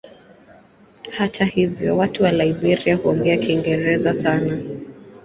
Hata 1.17 1.45
hivyo 1.45 1.97
watu 1.97 2.23
wa 2.23 2.31
Liberia 2.31 2.95
huongea 2.95 3.37
Kiingereza 3.37 4.13
sana. 4.13 4.57